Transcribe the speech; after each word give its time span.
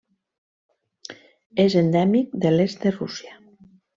És 1.65 1.75
endèmic 1.83 2.33
de 2.47 2.55
l'est 2.57 2.83
de 2.87 2.97
Rússia. 2.99 3.37